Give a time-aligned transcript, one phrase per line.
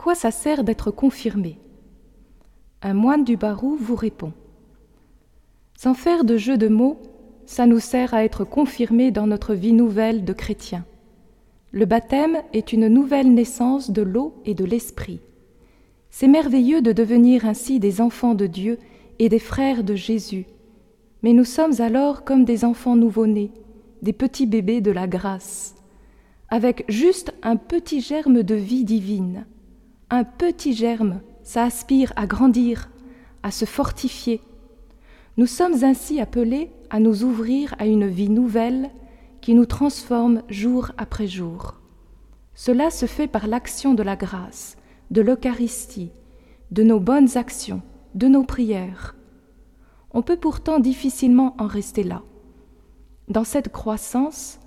[0.00, 1.58] Quoi ça sert d'être confirmé?
[2.80, 4.32] Un moine du Barou vous répond.
[5.76, 7.02] Sans faire de jeu de mots,
[7.44, 10.86] ça nous sert à être confirmés dans notre vie nouvelle de chrétien.
[11.70, 15.20] Le baptême est une nouvelle naissance de l'eau et de l'esprit.
[16.08, 18.78] C'est merveilleux de devenir ainsi des enfants de Dieu
[19.18, 20.46] et des frères de Jésus.
[21.22, 23.50] Mais nous sommes alors comme des enfants nouveau-nés,
[24.00, 25.74] des petits bébés de la grâce,
[26.48, 29.44] avec juste un petit germe de vie divine.
[30.12, 32.90] Un petit germe, ça aspire à grandir,
[33.44, 34.40] à se fortifier.
[35.36, 38.90] Nous sommes ainsi appelés à nous ouvrir à une vie nouvelle
[39.40, 41.76] qui nous transforme jour après jour.
[42.56, 44.76] Cela se fait par l'action de la grâce,
[45.12, 46.10] de l'Eucharistie,
[46.72, 47.80] de nos bonnes actions,
[48.16, 49.14] de nos prières.
[50.10, 52.22] On peut pourtant difficilement en rester là.
[53.28, 54.58] Dans cette croissance,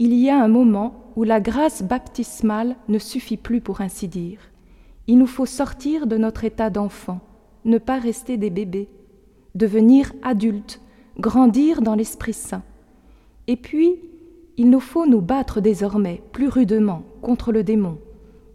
[0.00, 4.40] il y a un moment où la grâce baptismale ne suffit plus pour ainsi dire.
[5.08, 7.20] Il nous faut sortir de notre état d'enfant,
[7.64, 8.88] ne pas rester des bébés,
[9.54, 10.82] devenir adultes,
[11.18, 12.62] grandir dans l'Esprit Saint.
[13.46, 13.96] Et puis,
[14.58, 17.98] il nous faut nous battre désormais plus rudement contre le démon,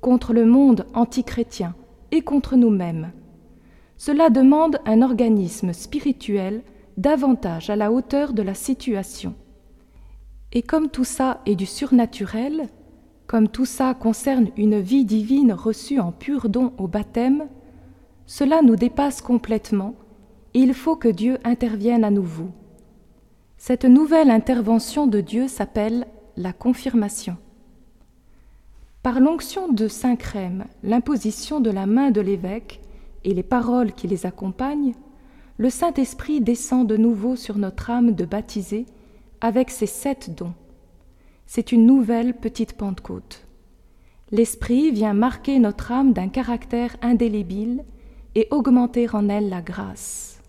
[0.00, 1.74] contre le monde antichrétien
[2.12, 3.12] et contre nous-mêmes.
[3.98, 6.62] Cela demande un organisme spirituel
[6.96, 9.34] davantage à la hauteur de la situation.
[10.52, 12.68] Et comme tout ça est du surnaturel,
[13.28, 17.46] comme tout ça concerne une vie divine reçue en pur don au baptême,
[18.26, 19.94] cela nous dépasse complètement
[20.54, 22.48] et il faut que Dieu intervienne à nouveau.
[23.58, 27.36] Cette nouvelle intervention de Dieu s'appelle la confirmation.
[29.02, 32.80] Par l'onction de Saint Crème, l'imposition de la main de l'évêque
[33.24, 34.94] et les paroles qui les accompagnent,
[35.58, 38.86] le Saint-Esprit descend de nouveau sur notre âme de baptisé
[39.42, 40.54] avec ses sept dons.
[41.50, 43.46] C'est une nouvelle petite Pentecôte.
[44.32, 47.84] L'Esprit vient marquer notre âme d'un caractère indélébile
[48.34, 50.42] et augmenter en elle la grâce.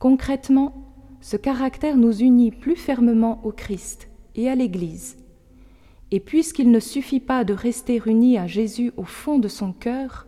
[0.00, 0.74] Concrètement,
[1.20, 5.16] ce caractère nous unit plus fermement au Christ et à l'Église.
[6.10, 10.26] Et puisqu'il ne suffit pas de rester unis à Jésus au fond de son cœur,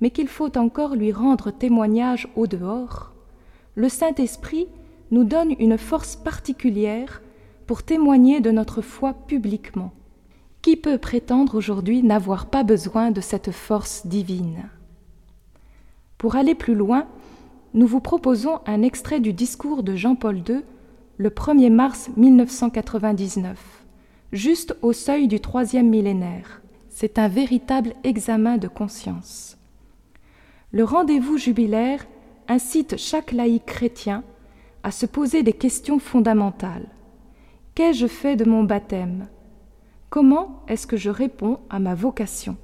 [0.00, 3.12] mais qu'il faut encore lui rendre témoignage au dehors,
[3.74, 4.66] le Saint-Esprit
[5.10, 7.20] nous donne une force particulière
[7.66, 9.92] pour témoigner de notre foi publiquement.
[10.62, 14.68] Qui peut prétendre aujourd'hui n'avoir pas besoin de cette force divine?
[16.18, 17.06] Pour aller plus loin,
[17.74, 20.62] nous vous proposons un extrait du discours de Jean-Paul II
[21.18, 23.58] le 1er mars 1999,
[24.32, 26.62] juste au seuil du troisième millénaire.
[26.88, 29.56] C'est un véritable examen de conscience.
[30.72, 32.06] Le rendez-vous jubilaire
[32.48, 34.24] incite chaque laïc chrétien
[34.82, 36.88] à se poser des questions fondamentales.
[37.76, 39.28] Qu'ai-je fait de mon baptême?
[40.08, 42.56] Comment est-ce que je réponds à ma vocation?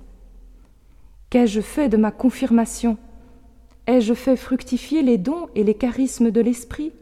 [1.28, 2.96] Qu'ai-je fait de ma confirmation?
[3.86, 6.92] Ai-je fait fructifier les dons et les charismes de l'Esprit?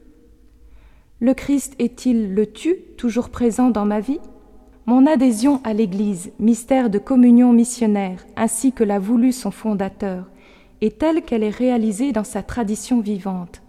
[1.21, 4.19] Le Christ est-il le tu toujours présent dans ma vie?
[4.87, 10.29] Mon adhésion à l'Église, mystère de communion missionnaire, ainsi que l'a voulu son fondateur,
[10.81, 13.63] est telle qu'elle est réalisée dans sa tradition vivante?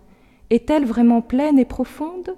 [0.49, 2.35] Est-elle vraiment pleine et profonde?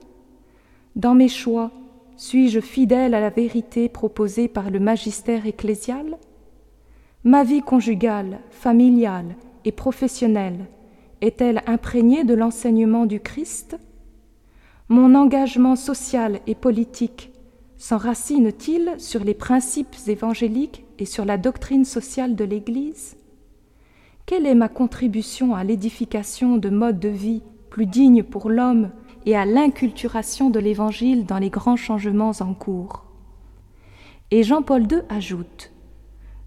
[0.98, 1.72] Dans mes choix,
[2.16, 6.18] suis-je fidèle à la vérité proposée par le magistère ecclésial?
[7.24, 9.36] Ma vie conjugale, familiale,
[9.66, 10.66] et professionnelle
[11.22, 13.78] est-elle imprégnée de l'enseignement du Christ?
[14.90, 17.32] Mon engagement social et politique
[17.78, 23.16] s'enracine-t-il sur les principes évangéliques et sur la doctrine sociale de l'Église?
[24.26, 28.92] Quelle est ma contribution à l'édification de modes de vie plus dignes pour l'homme
[29.26, 33.06] et à l'inculturation de l'Évangile dans les grands changements en cours
[34.32, 35.74] Et Jean-Paul II ajoute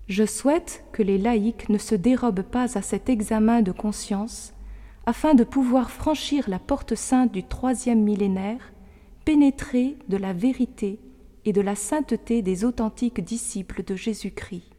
[0.08, 4.54] je souhaite que les laïcs ne se dérobent pas à cet examen de conscience
[5.04, 8.72] afin de pouvoir franchir la porte sainte du troisième millénaire,
[9.24, 11.00] pénétrer de la vérité
[11.44, 14.75] et de la sainteté des authentiques disciples de Jésus-Christ.